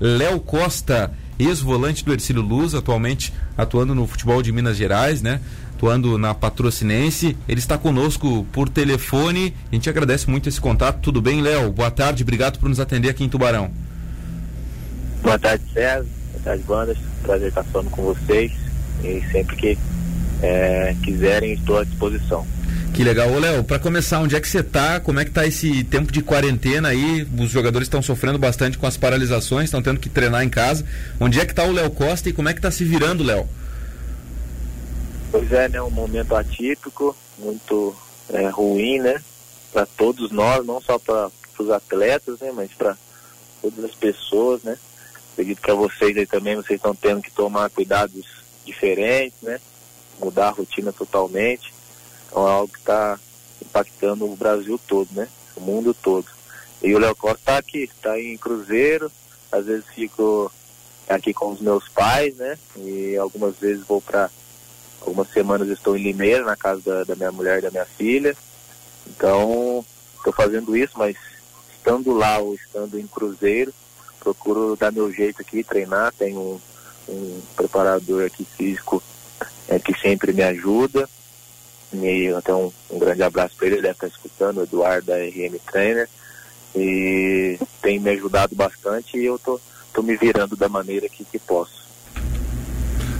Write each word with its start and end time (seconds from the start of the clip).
Léo 0.00 0.40
Costa, 0.40 1.12
ex-volante 1.38 2.04
do 2.04 2.12
Ercílio 2.12 2.40
Luz, 2.40 2.74
atualmente 2.74 3.32
atuando 3.56 3.94
no 3.94 4.06
futebol 4.06 4.42
de 4.42 4.50
Minas 4.50 4.76
Gerais, 4.76 5.20
né? 5.20 5.40
Atuando 5.74 6.16
na 6.16 6.34
Patrocinense. 6.34 7.36
Ele 7.46 7.60
está 7.60 7.76
conosco 7.76 8.46
por 8.52 8.68
telefone. 8.68 9.54
A 9.70 9.74
gente 9.74 9.90
agradece 9.90 10.28
muito 10.28 10.48
esse 10.48 10.60
contato. 10.60 11.00
Tudo 11.00 11.20
bem, 11.20 11.42
Léo? 11.42 11.70
Boa 11.70 11.90
tarde, 11.90 12.22
obrigado 12.22 12.58
por 12.58 12.68
nos 12.68 12.80
atender 12.80 13.10
aqui 13.10 13.24
em 13.24 13.28
Tubarão. 13.28 13.70
Boa 15.22 15.38
tarde, 15.38 15.64
César. 15.72 16.06
Boa 16.32 16.42
tarde, 16.44 16.64
Bandas. 16.64 16.98
Prazer 17.22 17.48
estar 17.48 17.64
falando 17.64 17.90
com 17.90 18.02
vocês. 18.02 18.52
E 19.04 19.22
sempre 19.30 19.56
que 19.56 19.78
é, 20.42 20.96
quiserem, 21.02 21.52
estou 21.52 21.78
à 21.78 21.84
disposição. 21.84 22.46
Que 23.00 23.04
legal. 23.04 23.32
Ô, 23.32 23.38
Léo, 23.38 23.64
para 23.64 23.78
começar, 23.78 24.20
onde 24.20 24.36
é 24.36 24.40
que 24.42 24.46
você 24.46 24.62
tá? 24.62 25.00
Como 25.00 25.18
é 25.18 25.24
que 25.24 25.30
tá 25.30 25.46
esse 25.46 25.82
tempo 25.84 26.12
de 26.12 26.20
quarentena 26.20 26.90
aí? 26.90 27.26
Os 27.38 27.50
jogadores 27.50 27.86
estão 27.86 28.02
sofrendo 28.02 28.38
bastante 28.38 28.76
com 28.76 28.86
as 28.86 28.98
paralisações, 28.98 29.64
estão 29.64 29.80
tendo 29.80 29.98
que 29.98 30.10
treinar 30.10 30.44
em 30.44 30.50
casa. 30.50 30.84
Onde 31.18 31.40
é 31.40 31.46
que 31.46 31.54
tá 31.54 31.64
o 31.64 31.72
Léo 31.72 31.90
Costa 31.92 32.28
e 32.28 32.32
como 32.34 32.50
é 32.50 32.52
que 32.52 32.60
tá 32.60 32.70
se 32.70 32.84
virando, 32.84 33.24
Léo? 33.24 33.48
Pois 35.32 35.50
é, 35.50 35.66
né? 35.70 35.80
Um 35.80 35.90
momento 35.90 36.36
atípico, 36.36 37.16
muito 37.38 37.96
é, 38.34 38.50
ruim, 38.50 38.98
né? 38.98 39.18
Para 39.72 39.86
todos 39.86 40.30
nós, 40.30 40.66
não 40.66 40.78
só 40.82 40.98
para 40.98 41.30
os 41.58 41.70
atletas, 41.70 42.38
né? 42.40 42.52
Mas 42.54 42.70
para 42.74 42.98
todas 43.62 43.82
as 43.82 43.94
pessoas, 43.94 44.62
né? 44.62 44.76
Acredito 45.32 45.62
que 45.62 45.70
a 45.70 45.74
vocês 45.74 46.14
aí 46.18 46.26
também, 46.26 46.54
vocês 46.54 46.76
estão 46.76 46.94
tendo 46.94 47.22
que 47.22 47.30
tomar 47.30 47.70
cuidados 47.70 48.26
diferentes, 48.66 49.40
né? 49.40 49.58
Mudar 50.20 50.48
a 50.48 50.50
rotina 50.50 50.92
totalmente 50.92 51.79
então 52.30 52.48
é 52.48 52.52
algo 52.52 52.72
que 52.72 52.78
está 52.78 53.18
impactando 53.60 54.24
o 54.24 54.36
Brasil 54.36 54.80
todo, 54.86 55.08
né? 55.12 55.28
O 55.56 55.60
mundo 55.60 55.92
todo. 55.92 56.26
E 56.82 56.94
o 56.94 56.98
Léo 56.98 57.14
Costa 57.14 57.38
está 57.38 57.58
aqui, 57.58 57.82
está 57.82 58.18
em 58.18 58.38
Cruzeiro, 58.38 59.10
às 59.50 59.66
vezes 59.66 59.84
fico 59.94 60.50
aqui 61.08 61.34
com 61.34 61.50
os 61.50 61.60
meus 61.60 61.88
pais, 61.88 62.36
né? 62.36 62.56
E 62.76 63.16
algumas 63.16 63.56
vezes 63.56 63.84
vou 63.84 64.00
para 64.00 64.30
algumas 65.00 65.28
semanas 65.30 65.68
estou 65.68 65.96
em 65.96 66.02
Limeira, 66.02 66.44
na 66.44 66.56
casa 66.56 66.80
da, 66.80 67.04
da 67.04 67.16
minha 67.16 67.32
mulher 67.32 67.58
e 67.58 67.62
da 67.62 67.70
minha 67.70 67.84
filha. 67.84 68.36
Então, 69.06 69.84
estou 70.16 70.32
fazendo 70.32 70.76
isso, 70.76 70.92
mas 70.96 71.16
estando 71.74 72.12
lá 72.12 72.38
ou 72.38 72.54
estando 72.54 72.98
em 72.98 73.06
Cruzeiro, 73.06 73.72
procuro 74.20 74.76
dar 74.76 74.92
meu 74.92 75.12
jeito 75.12 75.40
aqui, 75.40 75.64
treinar. 75.64 76.12
Tenho 76.16 76.38
um, 76.38 76.60
um 77.12 77.40
preparador 77.56 78.24
aqui 78.24 78.44
físico 78.44 79.02
é, 79.68 79.78
que 79.78 79.98
sempre 79.98 80.32
me 80.32 80.42
ajuda. 80.42 81.08
E 81.92 82.28
até 82.28 82.54
um, 82.54 82.70
um 82.90 82.98
grande 82.98 83.22
abraço 83.22 83.56
para 83.56 83.66
ele, 83.66 83.76
ele 83.76 83.82
deve 83.82 83.94
estar 83.94 84.06
escutando, 84.06 84.58
o 84.58 84.62
Eduardo 84.62 85.06
da 85.06 85.16
RM 85.16 85.58
Trainer. 85.70 86.08
E 86.74 87.58
tem 87.82 87.98
me 87.98 88.10
ajudado 88.10 88.54
bastante 88.54 89.18
e 89.18 89.24
eu 89.24 89.38
tô, 89.38 89.60
tô 89.92 90.02
me 90.02 90.16
virando 90.16 90.56
da 90.56 90.68
maneira 90.68 91.08
que, 91.08 91.24
que 91.24 91.38
posso. 91.38 91.79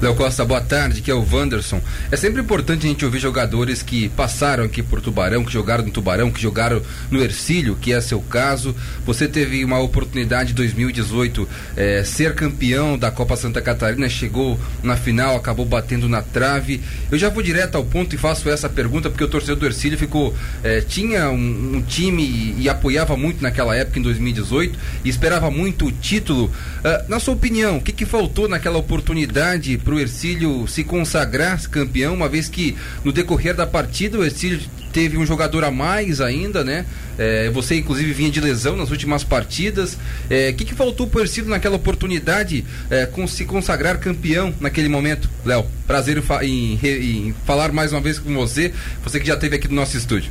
Léo 0.01 0.15
Costa, 0.15 0.47
boa 0.47 0.63
tarde, 0.63 1.03
que 1.03 1.11
é 1.11 1.15
o 1.15 1.23
Wanderson. 1.31 1.79
É 2.11 2.17
sempre 2.17 2.41
importante 2.41 2.87
a 2.87 2.89
gente 2.89 3.05
ouvir 3.05 3.19
jogadores 3.19 3.83
que 3.83 4.09
passaram 4.09 4.65
aqui 4.65 4.83
por 4.83 5.03
Tubarão, 5.03 5.45
que 5.45 5.53
jogaram 5.53 5.85
no 5.85 5.91
Tubarão, 5.91 6.31
que 6.31 6.41
jogaram 6.41 6.81
no 7.11 7.23
Ercílio, 7.23 7.77
que 7.77 7.93
é 7.93 8.01
seu 8.01 8.19
caso. 8.23 8.75
Você 9.05 9.29
teve 9.29 9.63
uma 9.63 9.79
oportunidade 9.79 10.53
em 10.53 10.55
2018 10.55 11.47
é, 11.77 12.03
ser 12.03 12.35
campeão 12.35 12.97
da 12.97 13.11
Copa 13.11 13.37
Santa 13.37 13.61
Catarina, 13.61 14.09
chegou 14.09 14.59
na 14.83 14.97
final, 14.97 15.37
acabou 15.37 15.67
batendo 15.67 16.09
na 16.09 16.23
trave. 16.23 16.81
Eu 17.11 17.19
já 17.19 17.29
vou 17.29 17.43
direto 17.43 17.75
ao 17.75 17.85
ponto 17.85 18.15
e 18.15 18.19
faço 18.19 18.49
essa 18.49 18.71
pergunta, 18.71 19.11
porque 19.11 19.25
o 19.25 19.29
torcedor 19.29 19.57
do 19.57 19.67
Ercílio 19.67 19.99
ficou. 19.99 20.35
É, 20.65 20.81
tinha 20.81 21.29
um, 21.29 21.77
um 21.77 21.83
time 21.83 22.23
e, 22.23 22.63
e, 22.63 22.69
apoiava 22.71 23.19
muito 23.19 23.43
naquela 23.43 23.77
época, 23.77 23.99
em 23.99 24.03
2018, 24.03 24.79
e 25.05 25.11
esperava 25.11 25.51
muito 25.51 25.85
o 25.85 25.93
título. 25.93 26.47
Uh, 26.47 27.07
na 27.07 27.21
sua 27.21 27.35
opinião, 27.35 27.77
o 27.77 27.83
que, 27.83 27.93
que 27.93 28.07
faltou 28.07 28.49
naquela 28.49 28.79
oportunidade? 28.79 29.77
Para 29.91 29.97
o 29.97 29.99
Ercílio 29.99 30.69
se 30.69 30.85
consagrar 30.85 31.61
campeão, 31.69 32.15
uma 32.15 32.29
vez 32.29 32.49
que 32.49 32.77
no 33.05 33.11
decorrer 33.11 33.57
da 33.57 33.67
partida 33.67 34.19
o 34.19 34.25
Ercílio 34.25 34.61
teve 34.93 35.19
um 35.19 35.27
jogador 35.27 35.65
a 35.65 35.71
mais 35.71 36.21
ainda, 36.21 36.63
né? 36.63 36.87
É, 37.19 37.51
você 37.51 37.75
inclusive 37.75 38.13
vinha 38.13 38.31
de 38.31 38.41
lesão 38.41 38.77
nas 38.77 38.91
últimas 38.91 39.25
partidas. 39.25 39.95
O 39.95 39.99
é, 40.31 40.53
que, 40.53 40.65
que 40.65 40.75
faltou 40.77 41.09
para 41.09 41.19
o 41.19 41.23
Ercílio 41.23 41.51
naquela 41.51 41.75
oportunidade 41.75 42.65
é, 42.89 43.05
com 43.05 43.27
se 43.27 43.45
consagrar 43.45 43.99
campeão 43.99 44.55
naquele 44.61 44.89
momento? 44.89 45.29
Léo, 45.45 45.67
prazer 45.89 46.23
em, 46.43 46.79
em, 46.85 47.35
falar 47.45 47.73
mais 47.73 47.93
uma 47.93 48.01
vez 48.01 48.21
com 48.21 48.33
você, 48.33 48.73
você 49.03 49.19
que 49.19 49.27
já 49.27 49.35
esteve 49.35 49.57
aqui 49.57 49.67
no 49.67 49.75
nosso 49.75 49.97
estúdio. 49.97 50.31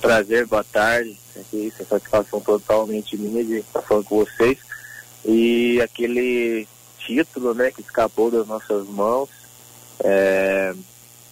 Prazer, 0.00 0.46
boa 0.46 0.62
tarde. 0.62 1.16
Isso, 1.52 1.84
satisfação 1.88 2.40
totalmente 2.40 3.16
minha 3.16 3.44
de 3.44 3.56
estar 3.56 3.82
falando 3.82 4.04
com 4.04 4.24
vocês. 4.24 4.58
E 5.24 5.80
aquele 5.80 6.68
título, 7.06 7.54
né, 7.54 7.70
que 7.70 7.80
escapou 7.80 8.30
das 8.30 8.46
nossas 8.46 8.86
mãos. 8.88 9.28
É, 10.00 10.74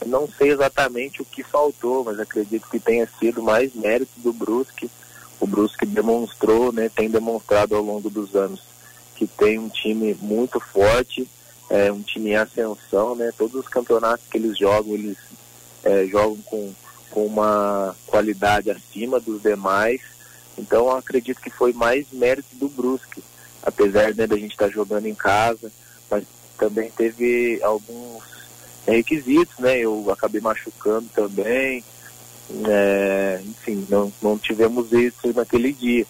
não 0.06 0.28
sei 0.28 0.50
exatamente 0.50 1.20
o 1.20 1.24
que 1.24 1.42
faltou, 1.42 2.04
mas 2.04 2.20
acredito 2.20 2.68
que 2.68 2.78
tenha 2.78 3.08
sido 3.18 3.42
mais 3.42 3.74
mérito 3.74 4.12
do 4.16 4.32
Brusque. 4.32 4.90
O 5.40 5.46
Brusque 5.46 5.84
demonstrou, 5.84 6.72
né, 6.72 6.88
tem 6.88 7.10
demonstrado 7.10 7.74
ao 7.74 7.82
longo 7.82 8.08
dos 8.08 8.34
anos 8.34 8.74
que 9.14 9.26
tem 9.26 9.58
um 9.58 9.68
time 9.68 10.14
muito 10.20 10.58
forte, 10.58 11.28
é, 11.70 11.90
um 11.90 12.02
time 12.02 12.30
em 12.30 12.36
ascensão, 12.36 13.14
né? 13.14 13.32
Todos 13.36 13.54
os 13.54 13.68
campeonatos 13.68 14.26
que 14.28 14.36
eles 14.36 14.58
jogam, 14.58 14.94
eles 14.94 15.16
é, 15.84 16.04
jogam 16.06 16.36
com, 16.44 16.72
com 17.10 17.26
uma 17.26 17.94
qualidade 18.06 18.70
acima 18.70 19.20
dos 19.20 19.40
demais. 19.40 20.00
Então 20.58 20.90
acredito 20.90 21.40
que 21.40 21.50
foi 21.50 21.72
mais 21.72 22.06
mérito 22.12 22.56
do 22.56 22.68
Brusque 22.68 23.22
apesar 23.64 24.14
né, 24.14 24.26
da 24.26 24.36
gente 24.36 24.52
estar 24.52 24.66
tá 24.66 24.70
jogando 24.70 25.06
em 25.06 25.14
casa, 25.14 25.72
mas 26.10 26.24
também 26.58 26.90
teve 26.90 27.60
alguns 27.62 28.22
requisitos, 28.86 29.58
né? 29.58 29.78
Eu 29.78 30.10
acabei 30.10 30.40
machucando 30.40 31.08
também, 31.14 31.82
é, 32.66 33.40
enfim, 33.44 33.86
não, 33.88 34.12
não 34.22 34.38
tivemos 34.38 34.92
isso 34.92 35.32
naquele 35.34 35.72
dia, 35.72 36.06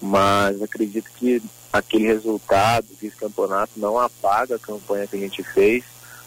mas 0.00 0.62
acredito 0.62 1.10
que 1.16 1.42
aquele 1.72 2.06
resultado, 2.06 2.86
esse 3.02 3.16
campeonato, 3.16 3.72
não 3.76 3.98
apaga 3.98 4.56
a 4.56 4.58
campanha 4.58 5.06
que 5.06 5.16
a 5.16 5.20
gente 5.20 5.42
fez, 5.42 5.84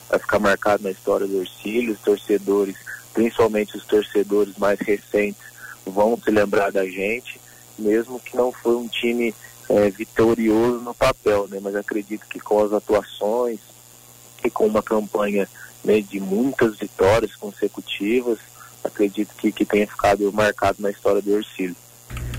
vai 0.10 0.20
ficar 0.20 0.40
marcado 0.40 0.84
na 0.84 0.92
história 0.92 1.28
do 1.28 1.40
Orcílio, 1.40 1.94
os 1.94 2.00
torcedores, 2.00 2.76
principalmente 3.14 3.78
os 3.78 3.86
torcedores 3.86 4.58
mais 4.58 4.80
recentes, 4.80 5.42
vão 5.86 6.18
se 6.18 6.32
lembrar 6.32 6.72
da 6.72 6.86
gente, 6.86 7.40
mesmo 7.78 8.20
que 8.20 8.36
não 8.36 8.52
foi 8.52 8.76
um 8.76 8.88
time 8.88 9.34
é, 9.70 9.90
vitorioso 9.90 10.80
no 10.80 10.94
papel, 10.94 11.48
né? 11.50 11.60
Mas 11.62 11.76
acredito 11.76 12.26
que 12.28 12.40
com 12.40 12.64
as 12.64 12.74
atuações 12.74 13.60
e 14.44 14.50
com 14.50 14.68
uma 14.68 14.84
campanha 14.84 15.48
né, 15.84 16.02
de 16.02 16.20
muitas 16.20 16.78
vitórias 16.78 17.36
consecutivas, 17.36 18.40
acredito 18.84 19.34
que, 19.36 19.52
que 19.52 19.66
tenha 19.66 19.88
ficado 19.88 20.32
marcado 20.32 20.82
na 20.82 20.90
história 20.90 21.22
do 21.22 21.38
Ercílio. 21.38 21.76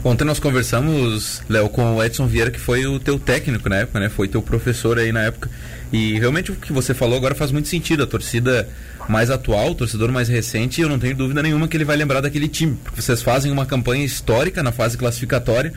Ontem 0.05 0.25
nós 0.25 0.39
conversamos, 0.39 1.43
Léo, 1.49 1.71
com 1.71 1.97
o 1.97 2.05
Edson 2.05 2.27
Vieira, 2.27 2.51
que 2.51 2.61
foi 2.61 2.87
o 2.87 3.01
teu 3.01 3.19
técnico 3.19 3.71
na 3.71 3.77
época, 3.77 3.99
né? 3.99 4.11
Foi 4.11 4.29
teu 4.29 4.43
professor 4.43 4.99
aí 4.99 5.11
na 5.11 5.23
época. 5.23 5.51
E 5.91 6.19
realmente 6.19 6.53
o 6.53 6.57
que 6.57 6.75
você 6.75 6.93
falou 6.93 7.17
agora 7.17 7.35
faz 7.35 7.51
muito 7.51 7.69
sentido. 7.69 8.03
A 8.03 8.07
torcida 8.07 8.69
mais 9.09 9.31
atual, 9.31 9.71
o 9.71 9.75
torcedor 9.75 10.13
mais 10.13 10.29
recente, 10.29 10.83
eu 10.83 10.91
não 10.91 10.99
tenho 10.99 11.17
dúvida 11.17 11.43
nenhuma 11.43 11.67
que 11.67 11.75
ele 11.75 11.87
vai 11.87 11.97
lembrar 11.97 12.21
daquele 12.21 12.49
time. 12.49 12.77
Porque 12.85 13.01
vocês 13.01 13.23
fazem 13.23 13.51
uma 13.51 13.65
campanha 13.65 14.05
histórica 14.05 14.63
na 14.63 14.73
fase 14.73 14.99
classificatória 14.99 15.73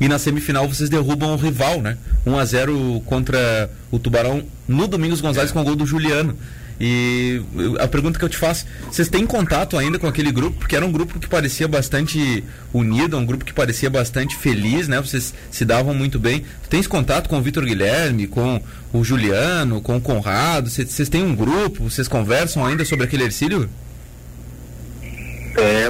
e 0.00 0.08
na 0.08 0.18
semifinal 0.18 0.66
vocês 0.66 0.88
derrubam 0.88 1.34
o 1.34 1.36
rival, 1.36 1.82
né? 1.82 1.98
1 2.26 2.38
a 2.38 2.44
0 2.44 3.02
contra 3.04 3.70
o 3.90 3.98
Tubarão 3.98 4.42
no 4.66 4.88
Domingos 4.88 5.20
Gonzalez 5.20 5.50
é. 5.50 5.52
com 5.52 5.60
o 5.60 5.64
gol 5.64 5.76
do 5.76 5.86
Juliano. 5.86 6.36
E 6.82 7.42
a 7.78 7.86
pergunta 7.86 8.18
que 8.18 8.24
eu 8.24 8.28
te 8.28 8.38
faço, 8.38 8.64
vocês 8.90 9.06
têm 9.06 9.26
contato 9.26 9.76
ainda 9.76 9.98
com 9.98 10.06
aquele 10.06 10.32
grupo? 10.32 10.60
Porque 10.60 10.74
era 10.74 10.86
um 10.86 10.90
grupo 10.90 11.18
que 11.18 11.28
parecia 11.28 11.68
bastante 11.68 12.42
unido, 12.72 13.18
um 13.18 13.26
grupo 13.26 13.44
que 13.44 13.52
parecia 13.52 13.90
bastante 13.90 14.34
feliz, 14.34 14.88
né? 14.88 14.98
Vocês 14.98 15.34
se 15.50 15.66
davam 15.66 15.92
muito 15.92 16.18
bem. 16.18 16.40
Tu 16.62 16.70
tens 16.70 16.86
contato 16.86 17.28
com 17.28 17.38
o 17.38 17.42
Vitor 17.42 17.66
Guilherme, 17.66 18.26
com 18.26 18.62
o 18.94 19.04
Juliano, 19.04 19.82
com 19.82 19.98
o 19.98 20.00
Conrado? 20.00 20.70
Vocês 20.70 21.10
têm 21.10 21.22
um 21.22 21.36
grupo? 21.36 21.84
Vocês 21.84 22.08
conversam 22.08 22.64
ainda 22.64 22.82
sobre 22.86 23.04
aquele 23.04 23.24
Ercílio? 23.24 23.68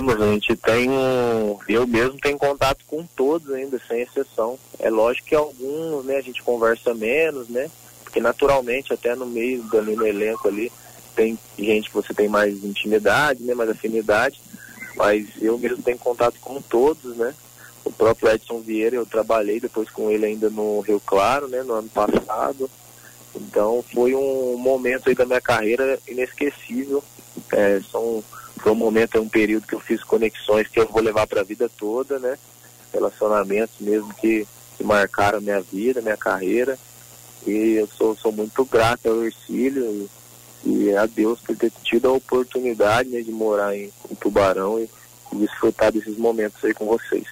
Temos, 0.00 0.18
a 0.18 0.32
gente 0.32 0.56
tem 0.56 0.88
um, 0.88 1.58
eu 1.68 1.86
mesmo 1.86 2.18
tenho 2.18 2.38
contato 2.38 2.82
com 2.86 3.04
todos 3.14 3.52
ainda, 3.52 3.78
sem 3.86 4.00
exceção. 4.00 4.58
É 4.78 4.88
lógico 4.88 5.28
que 5.28 5.34
alguns, 5.34 6.06
né, 6.06 6.16
a 6.16 6.22
gente 6.22 6.42
conversa 6.42 6.94
menos, 6.94 7.50
né? 7.50 7.70
Porque 8.02 8.18
naturalmente 8.18 8.94
até 8.94 9.14
no 9.14 9.26
meio 9.26 9.62
do 9.64 9.82
no 9.82 10.06
elenco 10.06 10.48
ali 10.48 10.72
tem 11.14 11.38
gente 11.58 11.90
que 11.90 11.94
você 11.94 12.14
tem 12.14 12.28
mais 12.28 12.64
intimidade, 12.64 13.42
né, 13.42 13.52
mais 13.52 13.68
afinidade, 13.68 14.40
mas 14.96 15.26
eu 15.38 15.58
mesmo 15.58 15.82
tenho 15.82 15.98
contato 15.98 16.40
com 16.40 16.62
todos, 16.62 17.14
né? 17.18 17.34
O 17.84 17.92
próprio 17.92 18.30
Edson 18.30 18.60
Vieira, 18.60 18.96
eu 18.96 19.04
trabalhei 19.04 19.60
depois 19.60 19.90
com 19.90 20.10
ele 20.10 20.24
ainda 20.24 20.48
no 20.48 20.80
Rio 20.80 21.00
Claro, 21.04 21.46
né, 21.46 21.62
no 21.62 21.74
ano 21.74 21.90
passado. 21.90 22.70
Então 23.36 23.84
foi 23.92 24.14
um 24.14 24.56
momento 24.56 25.10
aí 25.10 25.14
da 25.14 25.26
minha 25.26 25.42
carreira 25.42 25.98
inesquecível. 26.08 27.04
É, 27.52 27.80
são 27.90 28.24
foi 28.60 28.72
um 28.72 28.76
momento, 28.76 29.16
é 29.16 29.20
um 29.20 29.28
período 29.28 29.66
que 29.66 29.74
eu 29.74 29.80
fiz 29.80 30.02
conexões 30.04 30.68
que 30.68 30.78
eu 30.78 30.86
vou 30.86 31.02
levar 31.02 31.26
para 31.26 31.40
a 31.40 31.44
vida 31.44 31.70
toda, 31.78 32.18
né? 32.18 32.38
Relacionamentos 32.92 33.76
mesmo 33.80 34.12
que 34.14 34.46
que 34.80 34.84
marcaram 34.84 35.36
a 35.36 35.42
minha 35.42 35.60
vida, 35.60 36.00
minha 36.00 36.16
carreira. 36.16 36.78
E 37.46 37.74
eu 37.74 37.86
sou, 37.86 38.16
sou 38.16 38.32
muito 38.32 38.64
grato 38.64 39.10
ao 39.10 39.24
Ercílio 39.24 40.08
e, 40.64 40.70
e 40.70 40.96
a 40.96 41.04
Deus 41.04 41.38
por 41.40 41.54
ter 41.54 41.70
tido 41.82 42.08
a 42.08 42.12
oportunidade 42.12 43.10
né, 43.10 43.20
de 43.20 43.30
morar 43.30 43.76
em, 43.76 43.92
em 44.10 44.14
Tubarão 44.14 44.80
e, 44.80 44.88
e 45.34 45.36
desfrutar 45.36 45.92
desses 45.92 46.16
momentos 46.16 46.64
aí 46.64 46.72
com 46.72 46.86
vocês. 46.86 47.26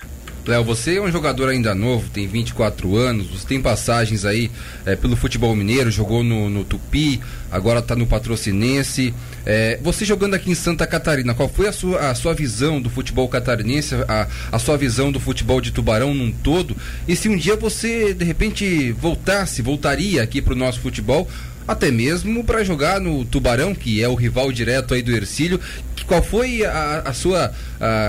Léo, 0.49 0.65
você 0.65 0.97
é 0.97 1.03
um 1.03 1.13
jogador 1.13 1.51
ainda 1.51 1.75
novo, 1.75 2.09
tem 2.09 2.27
24 2.27 2.97
anos, 2.97 3.27
você 3.27 3.47
tem 3.47 3.61
passagens 3.61 4.25
aí 4.25 4.51
é, 4.87 4.97
pelo 4.97 5.15
futebol 5.15 5.55
mineiro, 5.55 5.91
jogou 5.91 6.25
no, 6.25 6.49
no 6.49 6.65
Tupi, 6.65 7.21
agora 7.51 7.81
está 7.81 7.95
no 7.95 8.07
Patrocinense. 8.07 9.13
É, 9.45 9.79
você 9.83 10.07
jogando 10.07 10.33
aqui 10.33 10.51
em 10.51 10.55
Santa 10.55 10.87
Catarina, 10.87 11.35
qual 11.35 11.51
foi 11.51 11.69
a 11.69 11.73
sua, 11.73 12.09
a 12.09 12.15
sua 12.15 12.33
visão 12.33 12.81
do 12.81 12.89
futebol 12.89 13.29
catarinense, 13.29 13.95
a, 14.09 14.27
a 14.51 14.59
sua 14.59 14.79
visão 14.79 15.13
do 15.13 15.21
futebol 15.21 15.61
de 15.61 15.71
Tubarão 15.71 16.15
num 16.15 16.33
todo? 16.33 16.75
E 17.07 17.15
se 17.15 17.29
um 17.29 17.37
dia 17.37 17.55
você, 17.55 18.15
de 18.15 18.25
repente, 18.25 18.91
voltasse, 18.93 19.61
voltaria 19.61 20.23
aqui 20.23 20.41
para 20.41 20.55
o 20.55 20.57
nosso 20.57 20.81
futebol, 20.81 21.29
até 21.69 21.91
mesmo 21.91 22.43
para 22.43 22.65
jogar 22.65 22.99
no 22.99 23.27
Tubarão, 23.27 23.75
que 23.75 24.03
é 24.03 24.09
o 24.09 24.15
rival 24.15 24.51
direto 24.51 24.95
aí 24.95 25.03
do 25.03 25.13
Ercílio. 25.13 25.61
Qual 26.09 26.23
foi 26.23 26.65
a, 26.65 27.03
a 27.05 27.13
sua. 27.13 27.53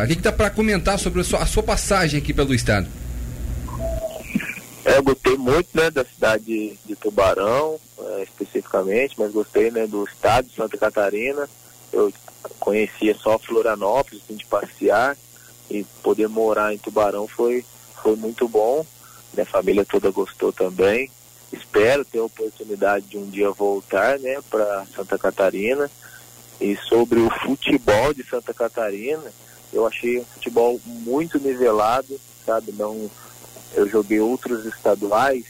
O 0.03 0.07
que, 0.07 0.15
dá 0.15 0.31
para 0.31 0.49
comentar 0.49 0.97
sobre 0.97 1.19
a 1.19 1.23
sua, 1.23 1.39
a 1.39 1.45
sua, 1.45 1.61
passagem 1.61 2.19
aqui 2.19 2.33
pelo 2.33 2.53
estado? 2.53 2.87
É, 4.85 4.97
eu 4.97 5.03
gostei 5.03 5.37
muito 5.37 5.67
né, 5.73 5.91
da 5.91 6.05
cidade 6.05 6.79
de 6.85 6.95
Tubarão, 6.95 7.77
é, 7.99 8.23
especificamente, 8.23 9.15
mas 9.17 9.33
gostei 9.33 9.69
né, 9.69 9.85
do 9.85 10.05
estado 10.05 10.47
de 10.47 10.55
Santa 10.55 10.77
Catarina. 10.77 11.47
Eu 11.91 12.11
conhecia 12.57 13.13
só 13.15 13.37
Florianópolis, 13.37 14.21
assim, 14.23 14.37
de 14.37 14.45
passear, 14.45 15.17
e 15.69 15.83
poder 16.01 16.29
morar 16.29 16.73
em 16.73 16.77
Tubarão 16.77 17.27
foi, 17.27 17.65
foi 18.01 18.15
muito 18.15 18.47
bom. 18.47 18.85
Minha 19.33 19.45
família 19.45 19.83
toda 19.85 20.09
gostou 20.09 20.53
também 20.53 21.11
espero 21.51 22.05
ter 22.05 22.19
a 22.19 22.23
oportunidade 22.23 23.05
de 23.07 23.17
um 23.17 23.25
dia 23.29 23.51
voltar 23.51 24.19
né, 24.19 24.39
para 24.49 24.85
Santa 24.95 25.17
Catarina. 25.17 25.89
E 26.59 26.75
sobre 26.77 27.19
o 27.19 27.29
futebol 27.29 28.13
de 28.13 28.23
Santa 28.23 28.53
Catarina, 28.53 29.31
eu 29.71 29.87
achei 29.87 30.19
um 30.19 30.25
futebol 30.25 30.79
muito 30.85 31.39
nivelado, 31.39 32.19
sabe? 32.45 32.73
Não, 32.73 33.09
eu 33.73 33.87
joguei 33.87 34.19
outros 34.19 34.65
estaduais 34.65 35.45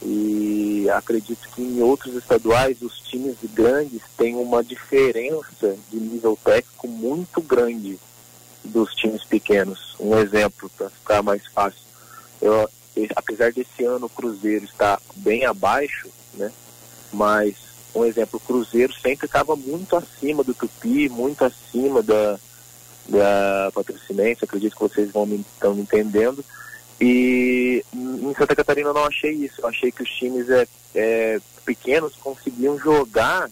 e 0.00 0.88
acredito 0.90 1.48
que 1.54 1.62
em 1.62 1.82
outros 1.82 2.14
estaduais 2.14 2.80
os 2.82 3.00
times 3.00 3.36
grandes 3.52 4.00
têm 4.16 4.36
uma 4.36 4.62
diferença 4.62 5.76
de 5.90 5.96
nível 5.96 6.38
técnico 6.42 6.86
muito 6.86 7.42
grande 7.42 7.98
dos 8.64 8.94
times 8.94 9.24
pequenos. 9.24 9.96
Um 9.98 10.16
exemplo 10.16 10.70
para 10.76 10.88
ficar 10.90 11.22
mais 11.22 11.46
fácil. 11.48 11.80
Eu, 12.40 12.68
apesar 13.16 13.52
desse 13.52 13.84
ano 13.84 14.06
o 14.06 14.10
Cruzeiro 14.10 14.64
estar 14.64 15.00
bem 15.16 15.44
abaixo, 15.44 16.08
né? 16.34 16.52
Mas, 17.12 17.56
um 17.94 18.04
exemplo, 18.04 18.40
o 18.42 18.46
Cruzeiro 18.46 18.92
sempre 18.92 19.26
estava 19.26 19.56
muito 19.56 19.96
acima 19.96 20.44
do 20.44 20.54
Tupi, 20.54 21.08
muito 21.08 21.44
acima 21.44 22.02
da, 22.02 22.38
da 23.08 23.70
Patrocinense, 23.74 24.44
acredito 24.44 24.74
que 24.74 24.82
vocês 24.82 25.10
vão 25.10 25.26
me, 25.26 25.44
estão 25.54 25.74
me 25.74 25.82
entendendo. 25.82 26.44
E 27.00 27.84
em 27.94 28.34
Santa 28.34 28.56
Catarina 28.56 28.90
eu 28.90 28.94
não 28.94 29.04
achei 29.04 29.32
isso, 29.32 29.60
eu 29.60 29.68
achei 29.68 29.90
que 29.90 30.02
os 30.02 30.10
times 30.10 30.50
é, 30.50 30.66
é 30.94 31.40
pequenos 31.64 32.14
conseguiam 32.16 32.78
jogar 32.78 33.50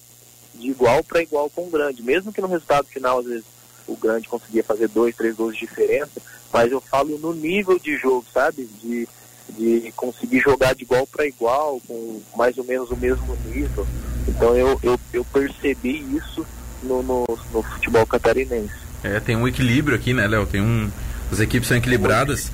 de 0.54 0.70
igual 0.70 1.04
para 1.04 1.22
igual 1.22 1.50
com 1.50 1.66
o 1.66 1.70
grande, 1.70 2.02
mesmo 2.02 2.32
que 2.32 2.40
no 2.40 2.48
resultado 2.48 2.86
final, 2.88 3.20
às 3.20 3.26
vezes, 3.26 3.44
o 3.86 3.96
grande 3.96 4.28
conseguia 4.28 4.64
fazer 4.64 4.88
dois, 4.88 5.14
três 5.14 5.36
gols 5.36 5.54
de 5.54 5.60
diferença, 5.60 6.20
mas 6.52 6.72
eu 6.72 6.80
falo 6.80 7.18
no 7.18 7.32
nível 7.32 7.78
de 7.78 7.96
jogo, 7.96 8.24
sabe? 8.32 8.64
De 8.64 9.08
de 9.48 9.92
conseguir 9.94 10.40
jogar 10.40 10.74
de 10.74 10.82
igual 10.82 11.06
para 11.06 11.26
igual, 11.26 11.80
com 11.86 12.20
mais 12.36 12.58
ou 12.58 12.64
menos 12.64 12.90
o 12.90 12.96
mesmo 12.96 13.36
nível. 13.46 13.86
Então 14.28 14.56
eu, 14.56 14.78
eu, 14.82 15.00
eu 15.12 15.24
percebi 15.24 16.04
isso 16.16 16.46
no, 16.82 17.02
no, 17.02 17.24
no, 17.52 17.62
futebol 17.62 18.06
catarinense. 18.06 18.74
É, 19.02 19.20
tem 19.20 19.36
um 19.36 19.46
equilíbrio 19.46 19.96
aqui, 19.96 20.12
né, 20.12 20.26
Léo? 20.26 20.46
Tem 20.46 20.60
um. 20.60 20.90
As 21.30 21.40
equipes 21.40 21.68
são 21.68 21.76
equilibradas. 21.76 22.50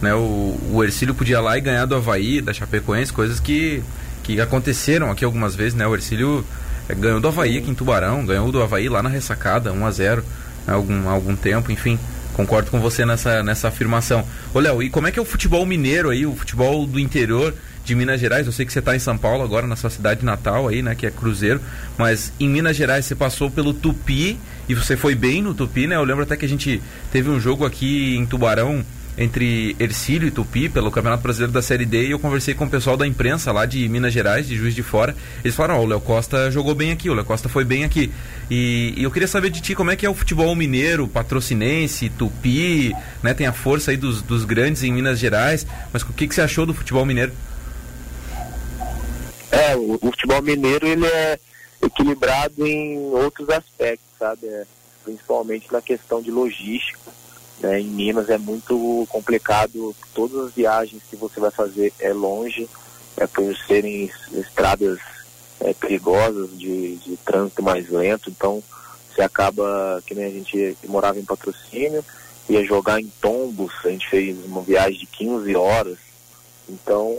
Né? 0.00 0.14
O, 0.14 0.58
o 0.72 0.84
Ercílio 0.84 1.14
podia 1.14 1.40
lá 1.40 1.56
e 1.56 1.60
ganhar 1.60 1.86
do 1.86 1.94
Havaí, 1.94 2.40
da 2.40 2.52
Chapecoense, 2.52 3.12
coisas 3.12 3.40
que, 3.40 3.82
que 4.22 4.40
aconteceram 4.40 5.10
aqui 5.10 5.24
algumas 5.24 5.54
vezes, 5.54 5.74
né? 5.74 5.86
O 5.86 5.94
Ercílio 5.94 6.44
é, 6.88 6.94
ganhou 6.94 7.20
do 7.20 7.28
Havaí 7.28 7.58
aqui 7.58 7.70
em 7.70 7.74
Tubarão, 7.74 8.24
ganhou 8.24 8.50
do 8.52 8.62
Havaí 8.62 8.88
lá 8.88 9.02
na 9.02 9.08
ressacada, 9.08 9.72
1 9.72 9.86
a 9.86 9.90
0 9.90 10.24
né? 10.66 10.74
algum, 10.74 11.08
algum 11.08 11.36
tempo, 11.36 11.72
enfim. 11.72 11.98
Concordo 12.34 12.70
com 12.70 12.80
você 12.80 13.06
nessa, 13.06 13.42
nessa 13.42 13.68
afirmação. 13.68 14.26
Ô, 14.52 14.58
Léo, 14.58 14.82
e 14.82 14.90
como 14.90 15.06
é 15.06 15.12
que 15.12 15.18
é 15.18 15.22
o 15.22 15.24
futebol 15.24 15.64
mineiro 15.64 16.10
aí, 16.10 16.26
o 16.26 16.34
futebol 16.34 16.84
do 16.84 16.98
interior 16.98 17.54
de 17.84 17.94
Minas 17.94 18.20
Gerais? 18.20 18.46
Eu 18.46 18.52
sei 18.52 18.66
que 18.66 18.72
você 18.72 18.80
está 18.80 18.94
em 18.94 18.98
São 18.98 19.16
Paulo 19.16 19.44
agora, 19.44 19.68
na 19.68 19.76
sua 19.76 19.88
cidade 19.88 20.24
natal 20.24 20.66
aí, 20.66 20.82
né, 20.82 20.96
que 20.96 21.06
é 21.06 21.12
Cruzeiro, 21.12 21.60
mas 21.96 22.32
em 22.40 22.48
Minas 22.48 22.76
Gerais 22.76 23.06
você 23.06 23.14
passou 23.14 23.50
pelo 23.50 23.72
Tupi 23.72 24.36
e 24.68 24.74
você 24.74 24.96
foi 24.96 25.14
bem 25.14 25.42
no 25.42 25.54
Tupi, 25.54 25.86
né? 25.86 25.94
Eu 25.94 26.04
lembro 26.04 26.24
até 26.24 26.36
que 26.36 26.44
a 26.44 26.48
gente 26.48 26.82
teve 27.12 27.30
um 27.30 27.38
jogo 27.38 27.64
aqui 27.64 28.16
em 28.16 28.26
Tubarão, 28.26 28.84
entre 29.16 29.76
Ercílio 29.78 30.28
e 30.28 30.30
Tupi 30.30 30.68
pelo 30.68 30.90
Campeonato 30.90 31.22
Brasileiro 31.22 31.52
da 31.52 31.62
Série 31.62 31.86
D 31.86 32.08
e 32.08 32.10
eu 32.10 32.18
conversei 32.18 32.54
com 32.54 32.64
o 32.64 32.70
pessoal 32.70 32.96
da 32.96 33.06
imprensa 33.06 33.52
lá 33.52 33.64
de 33.64 33.88
Minas 33.88 34.12
Gerais, 34.12 34.46
de 34.46 34.56
Juiz 34.56 34.74
de 34.74 34.82
Fora. 34.82 35.14
Eles 35.44 35.54
falaram: 35.54 35.76
Ó, 35.76 35.80
oh, 35.80 35.84
o 35.84 35.86
Léo 35.86 36.00
Costa 36.00 36.50
jogou 36.50 36.74
bem 36.74 36.90
aqui, 36.90 37.08
o 37.08 37.14
Léo 37.14 37.24
Costa 37.24 37.48
foi 37.48 37.64
bem 37.64 37.84
aqui. 37.84 38.12
E, 38.50 38.94
e, 38.96 39.02
eu 39.02 39.10
queria 39.10 39.28
saber 39.28 39.50
de 39.50 39.60
ti 39.60 39.74
como 39.74 39.90
é 39.90 39.96
que 39.96 40.04
é 40.04 40.10
o 40.10 40.14
futebol 40.14 40.54
mineiro, 40.54 41.06
patrocinense, 41.06 42.10
Tupi, 42.10 42.92
né? 43.22 43.34
Tem 43.34 43.46
a 43.46 43.52
força 43.52 43.90
aí 43.90 43.96
dos, 43.96 44.20
dos 44.22 44.44
grandes 44.44 44.82
em 44.82 44.92
Minas 44.92 45.18
Gerais, 45.18 45.66
mas 45.92 46.02
o 46.02 46.12
que, 46.12 46.26
que 46.26 46.34
você 46.34 46.42
achou 46.42 46.66
do 46.66 46.74
futebol 46.74 47.04
mineiro? 47.04 47.32
É, 49.50 49.76
o, 49.76 49.94
o 49.94 50.10
futebol 50.10 50.42
mineiro 50.42 50.86
ele 50.86 51.06
é 51.06 51.38
equilibrado 51.80 52.66
em 52.66 52.98
outros 52.98 53.48
aspectos, 53.50 54.08
sabe? 54.18 54.46
É, 54.46 54.64
principalmente 55.04 55.72
na 55.72 55.80
questão 55.80 56.20
de 56.20 56.30
logística 56.30 56.98
né? 57.60 57.80
Em 57.80 57.88
Minas 57.88 58.28
é 58.28 58.38
muito 58.38 59.06
complicado, 59.08 59.94
todas 60.14 60.46
as 60.46 60.52
viagens 60.52 61.02
que 61.08 61.16
você 61.16 61.40
vai 61.40 61.50
fazer 61.50 61.92
é 61.98 62.12
longe, 62.12 62.68
é 63.16 63.26
por 63.26 63.56
serem 63.56 64.10
estradas 64.32 64.98
é, 65.60 65.72
perigosas, 65.72 66.50
de, 66.58 66.96
de 66.96 67.16
trânsito 67.18 67.62
mais 67.62 67.88
lento, 67.88 68.30
então 68.30 68.62
você 69.12 69.22
acaba, 69.22 70.02
que 70.06 70.14
nem 70.14 70.24
a 70.24 70.30
gente 70.30 70.76
morava 70.86 71.18
em 71.18 71.24
patrocínio, 71.24 72.04
ia 72.48 72.64
jogar 72.64 73.00
em 73.00 73.10
Tombos, 73.20 73.72
a 73.84 73.88
gente 73.88 74.08
fez 74.08 74.44
uma 74.44 74.60
viagem 74.60 74.98
de 74.98 75.06
15 75.06 75.54
horas, 75.56 75.98
então 76.68 77.16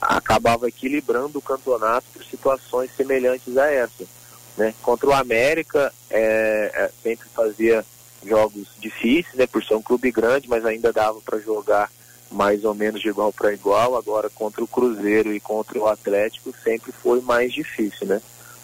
acabava 0.00 0.68
equilibrando 0.68 1.38
o 1.38 1.42
campeonato 1.42 2.06
por 2.12 2.24
situações 2.24 2.90
semelhantes 2.96 3.56
a 3.56 3.70
essa. 3.70 4.04
Né? 4.56 4.74
Contra 4.82 5.08
o 5.08 5.12
América, 5.12 5.92
é, 6.08 6.70
é, 6.74 6.90
sempre 7.02 7.28
fazia 7.34 7.84
jogos 8.26 8.68
difíceis, 8.78 9.34
né, 9.34 9.46
por 9.46 9.64
ser 9.64 9.74
um 9.74 9.82
clube 9.82 10.10
grande, 10.10 10.48
mas 10.48 10.64
ainda 10.64 10.92
dava 10.92 11.20
para 11.20 11.38
jogar 11.38 11.90
mais 12.30 12.64
ou 12.64 12.74
menos 12.74 13.00
de 13.00 13.08
igual 13.08 13.32
para 13.32 13.52
igual. 13.52 13.96
Agora 13.96 14.30
contra 14.30 14.62
o 14.62 14.68
Cruzeiro 14.68 15.32
e 15.32 15.40
contra 15.40 15.78
o 15.78 15.88
Atlético 15.88 16.54
sempre 16.62 16.92
foi 16.92 17.20
mais 17.20 17.52
difícil, 17.52 18.06
né? 18.06 18.20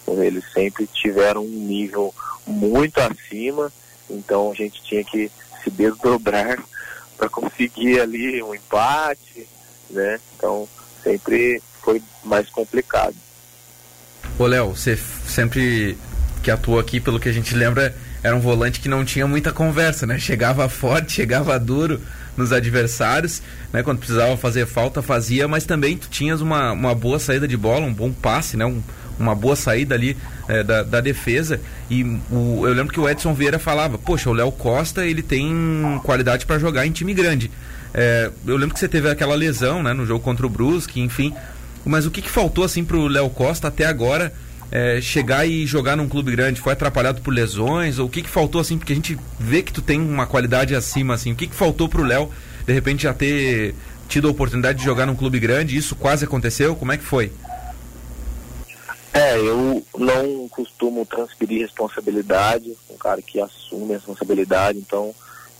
Eles 0.07 0.45
sempre 0.53 0.87
tiveram 0.87 1.43
um 1.43 1.49
nível 1.49 2.13
muito 2.45 2.97
acima, 2.99 3.71
então 4.09 4.51
a 4.51 4.55
gente 4.55 4.81
tinha 4.81 5.03
que 5.03 5.29
se 5.63 5.69
desdobrar 5.69 6.63
para 7.17 7.27
conseguir 7.27 7.99
ali 7.99 8.41
um 8.41 8.55
empate, 8.55 9.47
né? 9.89 10.19
Então 10.35 10.67
sempre 11.03 11.61
foi 11.81 12.01
mais 12.23 12.49
complicado. 12.49 13.15
Ô 14.39 14.45
Léo, 14.45 14.75
você 14.75 14.95
sempre 14.95 15.97
que 16.43 16.51
atua 16.51 16.79
aqui, 16.79 16.99
pelo 16.99 17.19
que 17.19 17.27
a 17.27 17.31
gente 17.31 17.55
lembra, 17.55 17.93
era 18.27 18.35
um 18.35 18.39
volante 18.39 18.79
que 18.79 18.89
não 18.89 19.05
tinha 19.05 19.25
muita 19.25 19.51
conversa, 19.53 20.05
né? 20.05 20.19
Chegava 20.19 20.67
forte, 20.67 21.13
chegava 21.13 21.57
duro 21.57 22.01
nos 22.35 22.51
adversários, 22.51 23.41
né? 23.71 23.81
Quando 23.81 23.99
precisava 23.99 24.35
fazer 24.35 24.65
falta, 24.67 25.01
fazia, 25.01 25.47
mas 25.47 25.65
também 25.65 25.97
tu 25.97 26.09
tinhas 26.09 26.41
uma, 26.41 26.73
uma 26.73 26.93
boa 26.93 27.19
saída 27.19 27.47
de 27.47 27.55
bola, 27.55 27.85
um 27.85 27.93
bom 27.93 28.11
passe, 28.11 28.57
né? 28.57 28.65
Um, 28.65 28.81
uma 29.17 29.33
boa 29.33 29.55
saída 29.55 29.95
ali 29.95 30.15
é, 30.47 30.61
da, 30.61 30.83
da, 30.83 31.01
defesa. 31.01 31.59
E 31.89 32.03
o, 32.29 32.67
eu 32.67 32.73
lembro 32.73 32.93
que 32.93 32.99
o 32.99 33.09
Edson 33.09 33.33
Vieira 33.33 33.57
falava: 33.57 33.97
Poxa, 33.97 34.29
o 34.29 34.33
Léo 34.33 34.51
Costa 34.51 35.05
ele 35.05 35.23
tem 35.23 35.99
qualidade 36.03 36.45
para 36.45 36.59
jogar 36.59 36.85
em 36.85 36.91
time 36.91 37.13
grande. 37.13 37.49
É, 37.93 38.29
eu 38.45 38.57
lembro 38.57 38.73
que 38.73 38.79
você 38.79 38.89
teve 38.89 39.09
aquela 39.09 39.35
lesão 39.35 39.81
né, 39.81 39.93
no 39.93 40.05
jogo 40.05 40.23
contra 40.23 40.45
o 40.45 40.49
Brusque, 40.49 40.99
enfim. 40.99 41.33
Mas 41.85 42.05
o 42.05 42.11
que, 42.11 42.21
que 42.21 42.29
faltou 42.29 42.65
assim 42.65 42.83
para 42.83 42.97
o 42.97 43.07
Léo 43.07 43.29
Costa 43.29 43.69
até 43.69 43.85
agora 43.85 44.33
é, 44.71 44.99
chegar 45.01 45.45
e 45.45 45.65
jogar 45.65 45.95
num 45.95 46.07
clube 46.07 46.31
grande? 46.31 46.61
Foi 46.61 46.73
atrapalhado 46.73 47.21
por 47.21 47.33
lesões? 47.33 47.99
Ou 47.99 48.07
o 48.07 48.09
que, 48.09 48.21
que 48.21 48.29
faltou, 48.29 48.61
assim? 48.61 48.77
Porque 48.77 48.93
a 48.93 48.95
gente 48.95 49.17
vê 49.39 49.61
que 49.61 49.73
tu 49.73 49.81
tem 49.81 49.99
uma 49.99 50.25
qualidade 50.25 50.75
acima, 50.75 51.13
assim. 51.13 51.31
O 51.31 51.35
que, 51.35 51.47
que 51.47 51.55
faltou 51.55 51.87
pro 51.87 52.03
Léo, 52.03 52.29
de 52.65 52.73
repente, 52.73 53.03
já 53.03 53.13
ter 53.13 53.75
tido 54.07 54.27
a 54.27 54.31
oportunidade 54.31 54.79
de 54.79 54.85
jogar 54.85 55.05
num 55.05 55.15
clube 55.15 55.39
grande? 55.39 55.77
Isso 55.77 55.95
quase 55.95 56.25
aconteceu? 56.25 56.75
Como 56.75 56.91
é 56.91 56.97
que 56.97 57.03
foi? 57.03 57.31
É, 59.13 59.35
eu 59.35 59.83
não 59.97 60.47
costumo 60.49 61.03
transferir 61.03 61.61
responsabilidade, 61.61 62.77
um 62.87 62.97
cara 62.97 63.19
que 63.19 63.41
assume 63.41 63.93
a 63.93 63.97
responsabilidade, 63.97 64.77
então 64.77 65.13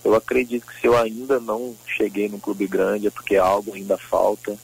eu 0.04 0.14
acredito 0.14 0.64
que 0.64 0.80
se 0.80 0.86
eu 0.86 0.96
ainda 0.96 1.40
não 1.40 1.74
cheguei 1.84 2.28
num 2.28 2.38
clube 2.38 2.68
grande 2.68 3.08
é 3.08 3.10
porque 3.10 3.36
algo 3.36 3.74
ainda 3.74 3.98
falta, 3.98 4.56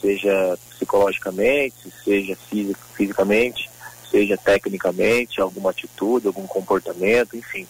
seja 0.00 0.58
psicologicamente, 0.70 1.92
seja 2.04 2.36
fisic, 2.36 2.78
fisicamente, 2.94 3.70
seja 4.10 4.36
tecnicamente, 4.36 5.40
alguma 5.40 5.70
atitude, 5.70 6.26
algum 6.26 6.46
comportamento, 6.46 7.36
enfim. 7.36 7.66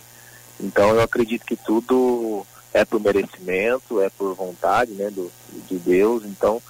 Então 0.60 0.94
eu 0.94 1.00
acredito 1.00 1.44
que 1.44 1.56
tudo 1.56 2.46
é 2.72 2.84
por 2.84 3.00
merecimento, 3.00 4.00
é 4.00 4.10
por 4.10 4.34
vontade, 4.34 4.92
né, 4.92 5.10
do, 5.10 5.30
de 5.68 5.78
Deus. 5.78 6.24
Então 6.24 6.62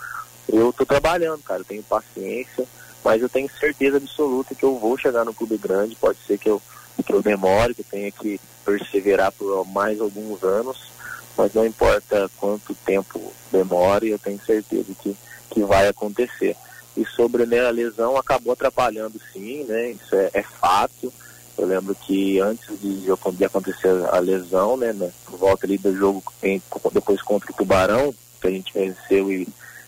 eu 0.49 0.71
estou 0.71 0.87
trabalhando, 0.87 1.43
cara, 1.43 1.61
eu 1.61 1.65
tenho 1.65 1.83
paciência, 1.83 2.67
mas 3.05 3.21
eu 3.21 3.29
tenho 3.29 3.51
certeza 3.59 3.97
absoluta 3.99 4.55
que 4.55 4.65
eu 4.65 4.79
vou 4.79 4.97
chegar 4.97 5.25
no 5.25 5.35
clube 5.35 5.59
grande. 5.59 5.97
Pode 5.97 6.19
ser 6.27 6.39
que 6.39 6.49
eu 6.49 6.61
que 7.05 7.13
eu 7.13 7.23
demore, 7.23 7.75
que 7.75 7.83
eu 7.83 7.87
tenha 7.89 8.11
que 8.11 8.41
perseverar 8.65 9.33
por 9.33 9.65
mais 9.69 10.01
alguns 10.01 10.43
anos, 10.43 10.91
mas 11.39 11.55
não 11.55 11.65
importa 11.65 12.29
quanto 12.37 12.75
tempo 12.85 13.33
demore, 13.53 14.09
eu 14.09 14.19
tenho 14.19 14.41
certeza 14.45 14.93
que, 15.01 15.17
que 15.51 15.63
vai 15.63 15.87
acontecer. 15.87 16.57
E 16.97 17.05
sobre 17.07 17.47
né, 17.47 17.65
a 17.65 17.71
lesão, 17.71 18.17
acabou 18.17 18.53
atrapalhando 18.53 19.21
sim, 19.33 19.63
né? 19.63 19.91
Isso 19.91 20.17
é, 20.17 20.31
é 20.35 20.43
fato. 20.43 21.13
Eu 21.57 21.67
lembro 21.67 21.95
que 21.95 22.41
antes 22.41 22.81
de, 22.81 23.03
de 23.03 23.45
acontecer 23.45 23.89
a 24.11 24.19
lesão, 24.19 24.77
né, 24.77 24.93
né, 24.93 25.13
por 25.25 25.39
volta 25.39 25.65
ali 25.65 25.79
do 25.79 25.97
jogo 25.97 26.23
em, 26.43 26.61
depois 26.93 27.23
contra 27.23 27.53
o 27.53 27.55
Tubarão, 27.55 28.13
que 28.41 28.49
a 28.49 28.51
gente 28.51 28.73
venceu 28.73 29.31
e 29.31 29.47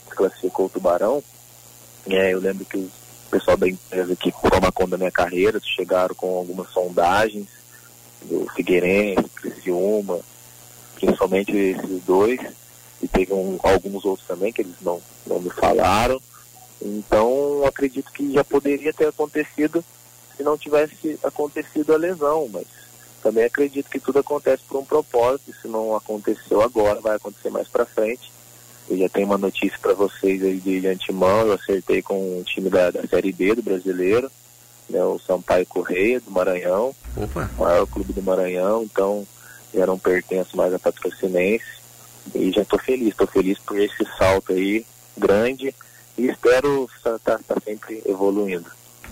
classificou 0.09 0.67
o 0.67 0.71
Tubarão, 0.71 1.23
é, 2.09 2.33
eu 2.33 2.39
lembro 2.39 2.65
que 2.65 2.77
o 2.77 2.91
pessoal 3.31 3.57
da 3.57 3.69
empresa 3.69 4.15
que 4.15 4.33
toma 4.49 4.73
conta 4.73 4.91
da 4.91 4.99
minha 4.99 5.11
carreira 5.11 5.61
chegaram 5.61 6.15
com 6.15 6.37
algumas 6.37 6.71
sondagens 6.71 7.47
do 8.23 8.49
Figueirense, 8.55 9.29
Criciúma, 9.35 10.21
principalmente 11.01 11.57
esses 11.57 12.03
dois, 12.05 12.41
e 13.03 13.09
teve 13.09 13.33
um, 13.33 13.59
alguns 13.63 14.05
outros 14.05 14.27
também 14.29 14.53
que 14.53 14.63
eles 14.63 14.77
não, 14.83 15.01
não 15.27 15.41
me 15.41 15.51
falaram. 15.51 16.21
Então 16.81 17.65
acredito 17.67 18.13
que 18.13 18.33
já 18.33 18.45
poderia 18.45 18.93
ter 18.93 19.09
acontecido 19.09 19.85
se 20.37 20.43
não 20.43 20.57
tivesse 20.57 21.19
acontecido 21.23 21.93
a 21.93 21.99
lesão, 21.99 22.49
mas 22.51 22.67
também 23.23 23.45
acredito 23.45 23.91
que 23.91 24.01
tudo 24.01 24.21
acontece 24.21 24.63
por 24.67 24.79
um 24.81 24.85
propósito, 24.85 25.55
se 25.61 25.69
não 25.69 25.95
aconteceu 25.95 26.63
agora, 26.63 27.01
vai 27.01 27.17
acontecer 27.17 27.51
mais 27.51 27.69
para 27.69 27.85
frente. 27.85 28.33
Eu 28.89 28.97
já 28.97 29.09
tenho 29.09 29.27
uma 29.27 29.39
notícia 29.39 29.79
para 29.81 29.93
vocês 29.93 30.43
aí 30.43 30.59
de, 30.59 30.81
de, 30.81 30.89
antemão, 30.89 31.47
eu 31.47 31.53
acertei 31.53 32.01
com 32.01 32.41
o 32.41 32.45
time 32.45 32.71
da, 32.71 32.91
da 32.91 33.07
Série 33.07 33.33
B 33.33 33.55
do 33.55 33.63
brasileiro, 33.63 34.31
né, 34.89 35.05
o 35.05 35.19
Sampaio 35.19 35.67
Correia 35.67 36.21
do 36.21 36.31
Maranhão, 36.31 36.95
Opa. 37.17 37.51
o 37.59 37.63
maior 37.63 37.87
clube 37.87 38.13
do 38.13 38.23
Maranhão, 38.23 38.83
então 38.83 39.27
já 39.75 39.87
não 39.87 39.99
pertenço 39.99 40.57
mais 40.57 40.73
a 40.75 40.79
patrocinense 40.79 41.65
e 42.35 42.51
já 42.53 42.63
estou 42.63 42.79
feliz, 42.79 43.09
estou 43.09 43.27
feliz 43.27 43.59
por 43.59 43.79
esse 43.79 44.05
salto 44.19 44.53
aí 44.53 44.85
grande 45.17 45.75
e 46.19 46.27
espero 46.27 46.89
estar 46.97 47.19
tá, 47.19 47.41
tá 47.47 47.57
sempre 47.65 48.03
evoluindo. 48.07 48.67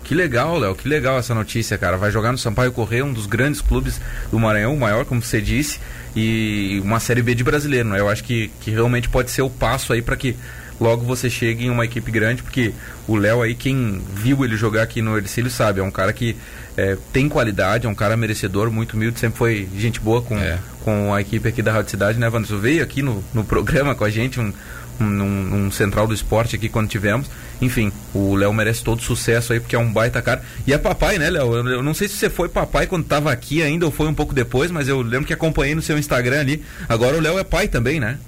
Que 0.05 0.15
legal, 0.15 0.59
Léo, 0.59 0.75
que 0.75 0.89
legal 0.89 1.19
essa 1.19 1.35
notícia, 1.35 1.77
cara. 1.77 1.97
Vai 1.97 2.11
jogar 2.11 2.33
no 2.33 2.39
Sampaio 2.39 2.73
Correia, 2.73 3.05
um 3.05 3.13
dos 3.13 3.27
grandes 3.27 3.61
clubes 3.61 4.01
do 4.31 4.39
Maranhão, 4.39 4.75
o 4.75 4.79
maior, 4.79 5.05
como 5.05 5.21
você 5.21 5.41
disse, 5.41 5.81
e 6.17 6.81
uma 6.83 7.01
Série 7.01 7.21
B 7.21 7.35
de 7.35 7.45
brasileiro, 7.45 7.89
né? 7.89 8.01
Eu 8.01 8.09
acho 8.09 8.25
que, 8.25 8.49
que 8.61 8.71
realmente 8.71 9.09
pode 9.09 9.31
ser 9.31 9.43
o 9.43 9.51
passo 9.51 9.93
aí 9.93 10.01
para 10.01 10.17
que 10.17 10.37
logo 10.81 11.05
você 11.05 11.29
chegue 11.29 11.67
em 11.67 11.71
uma 11.71 11.85
equipe 11.85 12.11
grande, 12.11 12.43
porque 12.43 12.73
o 13.07 13.17
Léo 13.17 13.43
aí, 13.43 13.55
quem 13.55 14.01
viu 14.15 14.45
ele 14.45 14.57
jogar 14.57 14.83
aqui 14.83 15.03
no 15.03 15.17
Ercílio 15.17 15.51
sabe, 15.51 15.81
é 15.81 15.83
um 15.83 15.91
cara 15.91 16.13
que 16.13 16.37
é, 16.77 16.97
tem 17.13 17.29
qualidade, 17.29 17.87
é 17.87 17.91
um 17.91 17.95
cara 17.95 18.17
merecedor, 18.17 18.71
muito 18.71 18.95
humilde, 18.95 19.19
sempre 19.19 19.39
foi 19.39 19.69
gente 19.77 20.01
boa 20.01 20.23
com, 20.23 20.39
é. 20.39 20.59
com 20.85 21.13
a 21.13 21.21
equipe 21.21 21.49
aqui 21.49 21.63
da 21.63 21.73
Rádio 21.73 21.91
Cidade, 21.91 22.19
né, 22.19 22.29
Wanderson? 22.29 22.59
Veio 22.59 22.83
aqui 22.83 23.03
no, 23.03 23.25
no 23.35 23.45
programa 23.45 23.95
com 23.95 24.05
a 24.05 24.11
gente, 24.11 24.39
um, 24.39 24.53
num, 25.01 25.27
num, 25.27 25.71
central 25.71 26.07
do 26.07 26.15
esporte 26.15 26.57
aqui 26.57 26.69
quando 26.69 26.89
tivemos. 26.89 27.29
Enfim, 27.61 27.93
o 28.15 28.35
Léo 28.37 28.53
merece 28.53 28.85
todo 28.85 29.03
sucesso 29.03 29.53
aí, 29.53 29.61
porque 29.61 29.75
é 29.75 29.79
um 29.79 29.93
baita 29.93 30.23
cara. 30.23 30.43
E 30.67 30.73
é 30.73 30.79
papai, 30.79 31.19
né, 31.19 31.31
Léo? 31.31 31.55
Eu, 31.55 31.69
eu, 31.69 31.83
não 31.83 31.95
sei 31.95 32.09
se 32.09 32.15
você 32.15 32.31
foi 32.31 32.49
papai 32.49 32.87
quando 32.87 33.03
estava 33.03 33.33
aqui 33.33 33.63
ainda 33.63 33.85
ou 33.85 33.93
foi 33.93 34.07
um 34.07 34.15
pouco 34.15 34.35
depois, 34.35 34.71
mas 34.71 34.89
eu 34.89 35.01
lembro 35.03 35.27
que 35.27 35.33
acompanhei 35.33 35.75
no 35.75 35.83
seu 35.83 35.99
Instagram 35.99 36.41
ali. 36.41 36.65
Agora 36.89 37.17
o 37.17 37.21
Léo 37.21 37.39
é 37.39 37.45
pai 37.45 37.69
também, 37.69 37.99
né? 37.99 38.19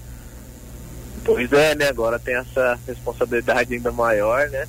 Pois 1.34 1.52
é, 1.52 1.74
né? 1.74 1.88
Agora 1.88 2.18
tem 2.18 2.34
essa 2.34 2.78
responsabilidade 2.86 3.74
ainda 3.74 3.92
maior, 3.92 4.48
né? 4.48 4.66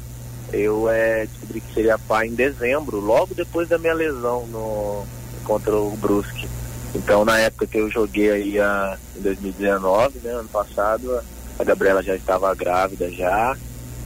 Eu 0.51 0.89
é, 0.89 1.25
descobri 1.25 1.62
que 1.62 1.74
seria 1.74 1.98
pai 1.98 2.27
em 2.27 2.36
dezembro, 2.36 3.00
logo 3.00 3.34
depois 3.34 3.70
da 3.70 3.77
minha 3.77 3.94
lesão 3.94 4.46
no, 4.48 5.06
contra 5.44 5.75
o 5.75 5.96
Brusque. 5.98 6.48
Então, 6.94 7.24
na 7.24 7.39
época 7.39 7.68
que 7.68 7.77
eu 7.77 7.89
joguei 7.89 8.32
aí 8.32 8.60
a, 8.60 8.98
em 9.15 9.22
2019, 9.22 10.20
né, 10.20 10.32
ano 10.32 10.50
passado, 10.50 11.22
a 11.58 11.63
Gabriela 11.63 12.03
já 12.03 12.15
estava 12.15 12.53
grávida 12.53 13.10
já, 13.10 13.56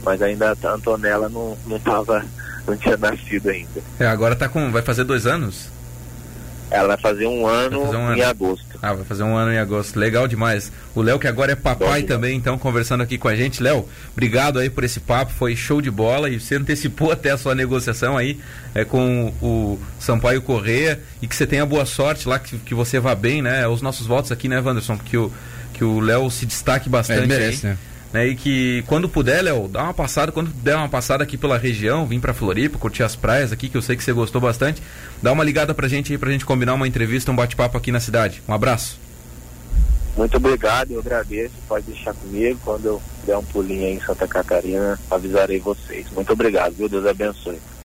mas 0.04 0.22
ainda 0.22 0.56
a 0.62 0.70
Antonella 0.70 1.28
não, 1.28 1.58
não 1.66 1.80
tava, 1.80 2.24
não 2.66 2.76
tinha 2.76 2.96
nascido 2.96 3.48
ainda. 3.48 3.82
É, 3.98 4.06
agora 4.06 4.36
tá 4.36 4.48
com. 4.48 4.70
vai 4.70 4.82
fazer 4.82 5.02
dois 5.02 5.26
anos? 5.26 5.68
Ela 6.70 6.88
vai 6.88 6.96
fazer 6.96 7.26
um 7.26 7.46
ano, 7.46 7.86
fazer 7.86 7.96
um 7.96 8.06
ano. 8.06 8.18
em 8.18 8.22
agosto. 8.22 8.78
Ah, 8.82 8.92
vai 8.92 9.04
fazer 9.04 9.22
um 9.22 9.36
ano 9.36 9.52
em 9.52 9.58
agosto. 9.58 9.98
Legal 9.98 10.26
demais. 10.26 10.72
O 10.94 11.02
Léo, 11.02 11.18
que 11.18 11.28
agora 11.28 11.52
é 11.52 11.54
papai 11.54 12.02
Bom, 12.02 12.08
também, 12.08 12.36
então, 12.36 12.58
conversando 12.58 13.02
aqui 13.02 13.16
com 13.16 13.28
a 13.28 13.36
gente. 13.36 13.62
Léo, 13.62 13.88
obrigado 14.12 14.58
aí 14.58 14.68
por 14.68 14.82
esse 14.82 14.98
papo, 14.98 15.32
foi 15.32 15.54
show 15.54 15.80
de 15.80 15.90
bola 15.90 16.28
e 16.28 16.40
você 16.40 16.56
antecipou 16.56 17.10
até 17.12 17.30
a 17.30 17.38
sua 17.38 17.54
negociação 17.54 18.16
aí 18.16 18.40
é, 18.74 18.84
com 18.84 19.32
o 19.40 19.78
Sampaio 19.98 20.42
Correia 20.42 21.00
e 21.22 21.28
que 21.28 21.36
você 21.36 21.46
tenha 21.46 21.64
boa 21.64 21.86
sorte 21.86 22.28
lá, 22.28 22.38
que, 22.38 22.58
que 22.58 22.74
você 22.74 22.98
vá 22.98 23.14
bem, 23.14 23.40
né? 23.42 23.66
Os 23.68 23.80
nossos 23.80 24.06
votos 24.06 24.32
aqui, 24.32 24.48
né, 24.48 24.60
Wanderson? 24.60 24.96
Porque 24.96 25.16
o 25.16 25.32
que 25.76 25.84
o 25.84 26.00
Léo 26.00 26.30
se 26.30 26.46
destaque 26.46 26.88
bastante. 26.88 27.24
É, 27.24 27.26
merece, 27.26 27.66
aí, 27.66 27.72
né? 27.72 27.78
Né? 28.12 28.26
E 28.28 28.36
que 28.36 28.82
quando 28.86 29.08
puder, 29.08 29.42
Léo, 29.42 29.68
dá 29.68 29.84
uma 29.84 29.94
passada, 29.94 30.32
quando 30.32 30.50
der 30.50 30.76
uma 30.76 30.88
passada 30.88 31.22
aqui 31.22 31.36
pela 31.36 31.58
região, 31.58 32.06
vim 32.06 32.20
pra 32.20 32.34
Floripa, 32.34 32.78
curtir 32.78 33.02
as 33.02 33.16
praias 33.16 33.52
aqui, 33.52 33.68
que 33.68 33.76
eu 33.76 33.82
sei 33.82 33.96
que 33.96 34.04
você 34.04 34.12
gostou 34.12 34.40
bastante, 34.40 34.82
dá 35.22 35.32
uma 35.32 35.44
ligada 35.44 35.74
pra 35.74 35.88
gente 35.88 36.12
aí, 36.12 36.18
pra 36.18 36.30
gente 36.30 36.44
combinar 36.44 36.74
uma 36.74 36.88
entrevista, 36.88 37.30
um 37.30 37.36
bate-papo 37.36 37.76
aqui 37.76 37.92
na 37.92 38.00
cidade. 38.00 38.42
Um 38.48 38.54
abraço. 38.54 38.98
Muito 40.16 40.38
obrigado, 40.38 40.92
eu 40.92 41.00
agradeço. 41.00 41.54
Pode 41.68 41.86
deixar 41.86 42.14
comigo. 42.14 42.58
Quando 42.64 42.86
eu 42.86 43.02
der 43.26 43.36
um 43.36 43.44
pulinho 43.44 43.84
aí 43.84 43.94
em 43.94 44.00
Santa 44.00 44.26
Catarina, 44.26 44.98
avisarei 45.10 45.58
vocês. 45.58 46.06
Muito 46.10 46.32
obrigado, 46.32 46.74
viu? 46.74 46.88
Deus 46.88 47.04
abençoe. 47.04 47.58